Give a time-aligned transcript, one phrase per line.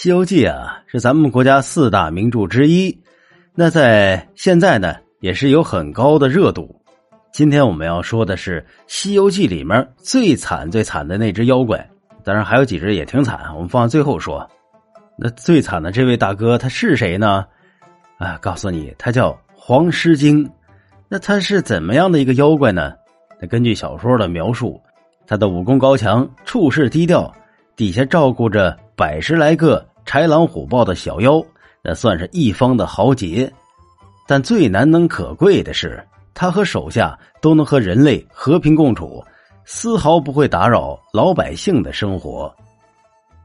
[0.00, 2.96] 西游记》啊，是咱们国家四大名著之一，
[3.52, 6.80] 那在现在呢，也是有很高的热度。
[7.32, 11.84] 今天我们要说的是《西游记》里面最惨最惨的那只妖怪，
[12.22, 14.48] 当然还有几只也挺惨，我们放在最后说。
[15.16, 17.44] 那最惨的这位大哥他是谁呢？
[18.18, 20.48] 啊，告诉你，他叫黄狮精。
[21.08, 22.94] 那他是怎么样的一个妖怪呢？
[23.40, 24.80] 那根据小说的描述，
[25.26, 27.34] 他的武功高强，处事低调，
[27.74, 31.40] 底下照顾着百十来个豺狼虎豹的小妖，
[31.84, 33.48] 那算是一方的豪杰。
[34.26, 39.24] 但最难能可贵的是，他和手下都能和人类和平共处，
[39.64, 42.52] 丝毫不会打扰老百姓的生活。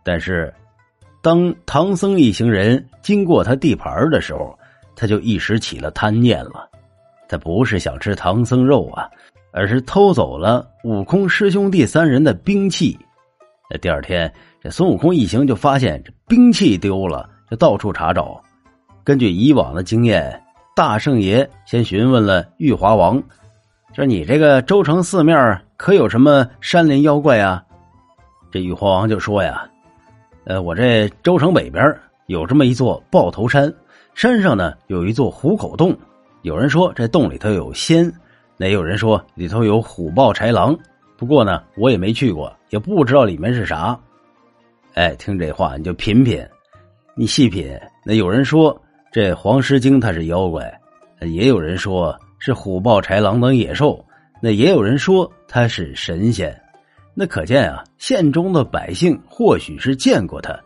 [0.04, 0.52] 但是，
[1.22, 4.58] 当唐僧一行人经过他地盘的时候，
[4.96, 6.68] 他就一时起了贪念了。
[7.30, 9.08] 他不是想吃唐僧肉啊，
[9.52, 12.98] 而是偷走了悟空师兄弟三人的兵器。
[13.70, 14.32] 那第二天，
[14.64, 18.42] 这孙悟空一行就发现这兵器丢了，就到处查找。
[19.04, 20.42] 根据以往的经验，
[20.74, 23.22] 大圣爷先询问了玉华王
[23.94, 27.62] ：“说你这个州城四面可有什么山林妖怪啊？”
[28.54, 29.70] 这玉华王就说：“呀，
[30.46, 31.94] 呃，我这州城北边
[32.28, 33.70] 有这么一座豹头山，
[34.16, 35.94] 山上呢有一座虎口洞。”
[36.44, 38.10] 有人说这洞里头有仙，
[38.56, 40.74] 那有人说里头有虎豹豺狼。
[41.18, 44.00] 不过呢，我也没去过，也不知道里面是啥。
[44.94, 46.46] 哎，听这话你就品品，
[47.16, 47.76] 你细品。
[48.06, 48.80] 那有人说
[49.12, 50.72] 这黄狮精他是妖怪，
[51.22, 54.04] 也有人说是虎豹豺狼等野兽，
[54.42, 56.56] 那也有人说他是神仙。
[57.16, 60.60] 那可见啊，县中的百姓或许是见过他，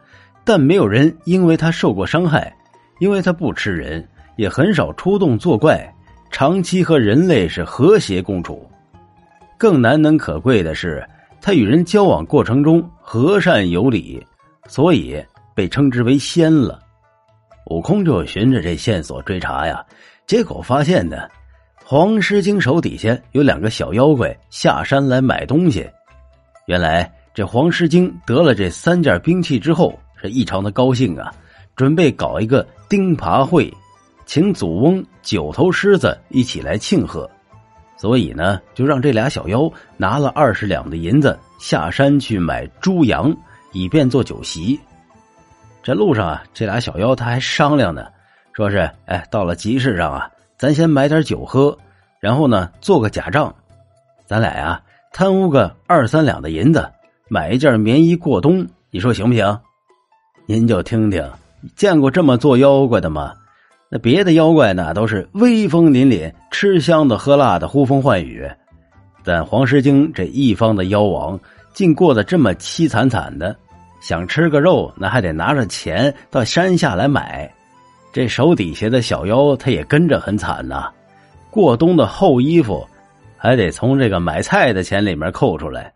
[0.43, 2.53] 但没有人因为他受过伤害，
[2.99, 4.07] 因为他不吃人。
[4.37, 5.91] 也很少出动作怪，
[6.29, 8.69] 长期和人类是和谐共处。
[9.57, 11.03] 更难能可贵的是，
[11.47, 14.21] 他与人交往过程中和善有礼，
[14.67, 15.17] 所以
[15.55, 16.77] 被称之为仙了。
[17.67, 19.81] 悟空就循着这线索追查呀，
[20.25, 21.25] 结果发现呢，
[21.85, 25.89] 黄狮精手底下有两个小妖怪下山来买东西。
[26.65, 31.33] 原来这黄狮精得了这三件兵器之后，是异常的高兴啊，
[31.77, 33.73] 准备搞一个钉耙会。
[34.25, 37.31] 请祖翁九头狮子一起来庆贺，
[37.97, 43.35] 所以呢，就让这俩小妖拿了二十两的银子下山去买猪羊，
[43.71, 44.79] 以便做酒席。
[45.81, 48.07] 这路上啊，这俩小妖他还商量呢，
[48.53, 51.75] 说是：“哎，到了集市上啊，咱先买点酒喝，
[52.19, 53.53] 然后呢，做个假账，
[54.25, 54.81] 咱俩呀
[55.11, 56.87] 贪污个二三两的银子，
[57.29, 59.59] 买一件棉衣过冬，你说行不行？”
[60.45, 61.27] 您就听听，
[61.75, 63.33] 见过这么做妖怪的吗？
[63.89, 68.45] 那别的妖怪呢，都是威风凛凛、吃香的喝辣的、呼风唤雨，
[69.23, 71.39] 但黄狮精这一方的妖王
[71.73, 73.55] 竟过得这么凄惨惨的，
[74.01, 77.49] 想吃个肉，那还得拿着钱到山下来买。
[78.11, 80.89] 这手底下的小妖，他也跟着很惨呐，
[81.49, 82.85] 过冬的厚衣服
[83.37, 85.93] 还得从这个买菜的钱里面扣出来。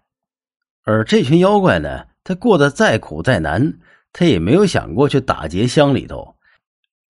[0.85, 3.73] 而这群妖怪呢，他过得再苦再难，
[4.13, 6.33] 他也没有想过去打劫乡里头。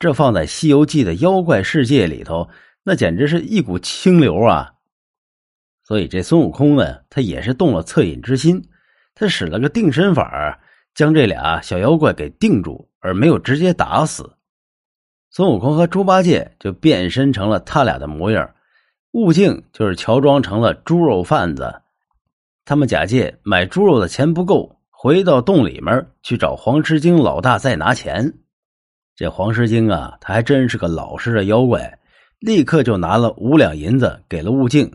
[0.01, 2.49] 这放在《西游记》的妖怪世界里头，
[2.83, 4.67] 那简直是一股清流啊！
[5.83, 8.67] 所以这孙悟空呢，他也是动了恻隐之心，
[9.13, 10.59] 他使了个定身法，
[10.95, 14.27] 将这俩小妖怪给定住，而没有直接打死。
[15.29, 18.49] 孙悟空和猪八戒就变身成了他俩的模样，
[19.11, 21.79] 悟净就是乔装成了猪肉贩子。
[22.65, 28.33] 他们假借买猪肉的钱不够，回到洞里面去找黄狮精老大再拿钱。
[29.15, 31.99] 这黄狮精啊，他还真是个老实的妖怪，
[32.39, 34.91] 立刻就拿了五两银子给了悟净，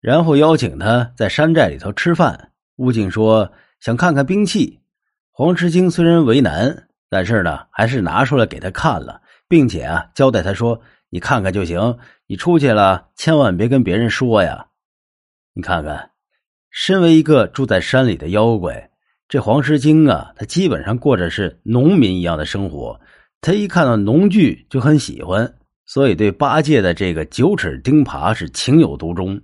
[0.00, 2.52] 然后邀请他在山寨里头吃饭。
[2.76, 3.50] 悟净说
[3.80, 4.78] 想看看兵器，
[5.32, 10.80] 黄狮精虽然为难，但是呢，还是拿出来给他看了，并且啊，交代他说
[11.10, 14.66] ：“你看看就行，你出去了千万别跟别人说呀。”
[15.54, 16.10] 你看看，
[16.70, 18.90] 身为一个住在山里的妖怪，
[19.28, 23.00] 这黄狮精啊，他基本上过着是农民一样的生活。
[23.40, 25.54] 他一看到农具就很喜欢，
[25.86, 29.40] 所以对八戒的这个九齿钉耙是情有独钟。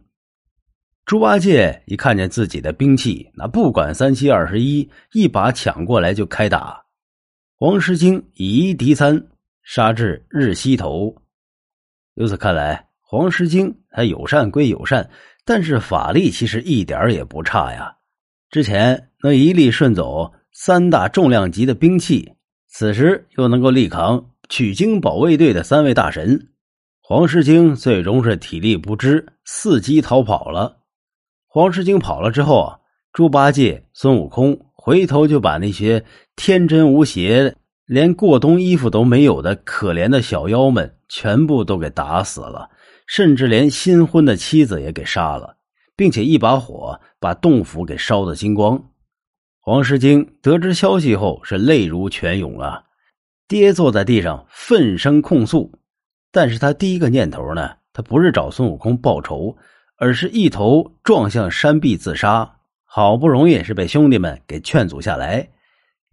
[1.07, 6.83] 猪八戒一看见自己的兵器，那不管三七二十一，一把抢过来就开打。
[7.57, 9.25] 黄狮精以一敌三，
[9.63, 11.15] 杀至日西头。
[12.15, 15.09] 由此看来，黄狮精他友善归友善，
[15.45, 17.95] 但是法力其实一点也不差呀。
[18.51, 22.34] 之前能一力顺走三大重量级的兵器。
[22.77, 26.49] 此时又能够力扛取经保卫队的三位大神，
[27.01, 30.79] 黄狮精最终是体力不支，伺机逃跑了。
[31.47, 32.81] 黄狮精跑了之后啊，
[33.13, 36.05] 猪八戒、孙悟空回头就把那些
[36.35, 37.55] 天真无邪、
[37.87, 42.69] 连过冬衣服都没有的可怜的小妖们全部都给打死了，
[43.07, 45.59] 甚至连新婚的妻子也给杀了，
[45.95, 48.83] 并且一把火把洞府给烧得精光。
[49.67, 52.83] 黄石经得知消息后是泪如泉涌啊，
[53.49, 55.73] 跌坐在地上愤声控诉。
[56.31, 59.57] 但是他第一个念头呢，他不是找孙悟空报仇，
[59.97, 62.57] 而是一头撞向山壁自杀。
[62.85, 65.49] 好不容易是被兄弟们给劝阻下来，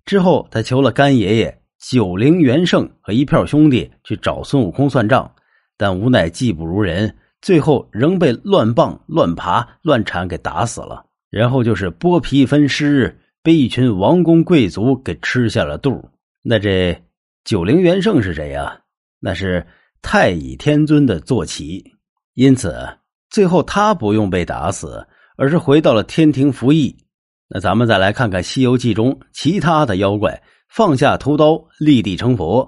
[0.06, 5.30] 之后他求了干爷爷九灵元圣和一票兄弟去找孙悟空算账，
[5.76, 11.06] 但无奈技不如人，最后仍被乱棒、乱爬、乱铲给打死了。
[11.30, 16.10] 然后就是剥皮分尸，被一群王公贵族给吃下了肚。
[16.42, 17.02] 那这
[17.44, 18.80] 九灵元圣是谁呀？
[19.20, 19.66] 那是。
[20.04, 21.86] 太乙天尊的坐骑，
[22.34, 22.76] 因此
[23.30, 25.08] 最后他不用被打死，
[25.38, 26.98] 而是回到了天庭服役。
[27.48, 32.68] 那咱们再来看看《西游记》中其他的妖怪，放下屠刀立地成佛。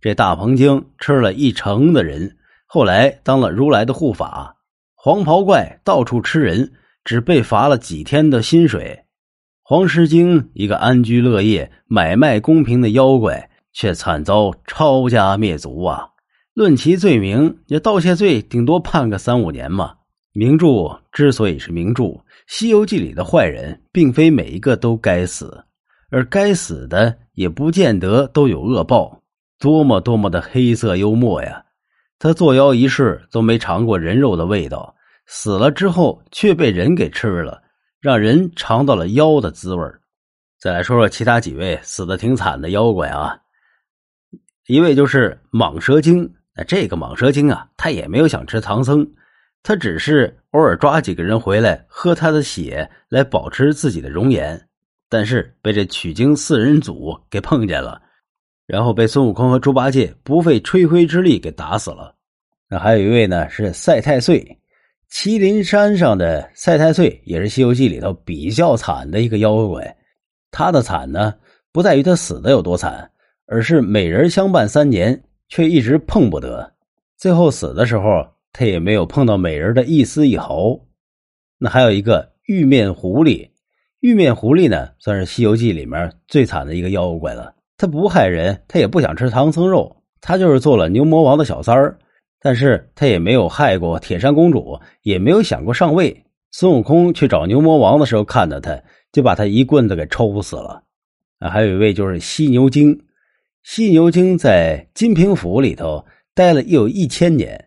[0.00, 2.34] 这大鹏精吃了一城的人，
[2.64, 4.56] 后来当了如来的护法。
[4.94, 6.72] 黄袍怪到处吃人，
[7.04, 9.04] 只被罚了几天的薪水。
[9.70, 16.08] 黄狮精一个安居乐业、买卖公平的妖怪，却惨遭抄家灭族啊！
[16.54, 19.92] 论其罪名，也盗窃罪顶多判个三五年嘛。
[20.32, 20.66] 名著
[21.12, 22.02] 之所以是名著，
[22.48, 25.64] 《西游记》里的坏人并非每一个都该死，
[26.10, 29.22] 而该死的也不见得都有恶报。
[29.60, 31.62] 多么多么的黑色幽默呀！
[32.18, 34.96] 他作妖一世都没尝过人肉的味道，
[35.26, 37.62] 死了之后却被人给吃了，
[38.00, 39.84] 让人尝到了妖的滋味
[40.58, 43.38] 再来说说其他几位死的挺惨的妖怪啊，
[44.66, 46.34] 一位就是蟒蛇精。
[46.54, 49.08] 那这个蟒蛇精啊，他也没有想吃唐僧，
[49.62, 54.68] 他只是偶尔抓几个人回来喝他的血来保持自己的容颜，
[55.08, 58.02] 但是被这取经四人组给碰见了，
[58.66, 62.16] 然后被孙悟空和猪八戒不费吹灰之力给打死了。
[62.68, 64.59] 那还有一位呢，是赛太岁，
[65.12, 69.96] 麒麟山上的赛太岁也是《西游记》里头比较惨的一个妖怪。
[70.50, 71.34] 他的惨呢，
[71.72, 73.10] 不在于他死的有多惨，
[73.46, 75.22] 而是美人相伴三年。
[75.52, 76.74] 却一直碰不得，
[77.16, 80.78] 最后死的时候，他也没有碰到美人的一丝一毫。
[81.58, 83.50] 那还有一个玉面狐狸，
[83.98, 87.52] 玉面狐狸呢，算是《西游记》里面最惨的一个妖怪了。
[87.76, 91.98] 他不害人，他也不想吃唐僧肉，他就是做了牛魔王的小三儿。
[92.40, 96.24] 但是他也没有害过铁扇公主，也没有想过上位。
[96.52, 98.76] 孙悟空去找牛魔王的时候，看到他，
[99.12, 100.82] 就把他一棍子给抽死了。
[101.38, 102.98] 啊，还有一位就是犀牛精。
[103.62, 106.04] 犀牛精在金平府里头
[106.34, 107.62] 待了又有一千年，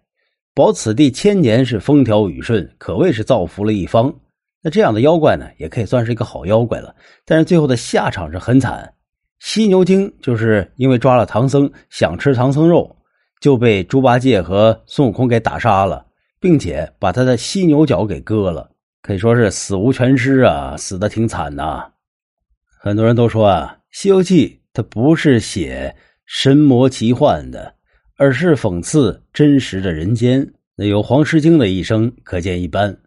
[0.55, 4.13] 保此地千年是风调雨顺，可谓是造福了一方。
[4.61, 6.95] 那这样的妖怪呢，也可以算是一个好妖怪了。
[7.25, 8.91] 但是最后的下场是很惨，
[9.39, 12.95] 犀牛精就是因为抓了唐僧，想吃唐僧肉，
[13.43, 16.05] 就被猪八戒和孙悟空给打杀了，
[16.39, 21.91] 并且把他的犀牛角给割了，可以说是死无全尸啊，死的挺惨呐。
[22.79, 24.47] 很多人都说啊，《西游记》。
[24.71, 25.93] 它不是写
[26.25, 27.75] 神魔奇幻的，
[28.17, 30.53] 而是讽刺真实的人间。
[30.77, 32.97] 那有黄狮精的一生可见一斑，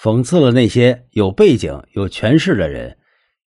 [0.00, 2.96] 讽刺了那些有背景、有权势的人。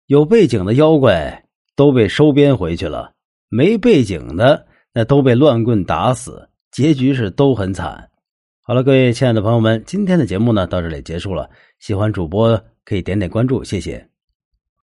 [0.07, 1.45] 有背景的妖怪
[1.75, 3.13] 都被收编回去了，
[3.47, 8.09] 没背景的那都被乱棍打死，结局是都很惨。
[8.61, 11.49] 好了，各位亲爱的朋友们，今天的节目呢到这里结束了。
[11.79, 14.10] 喜欢主播可以点点关注，谢谢。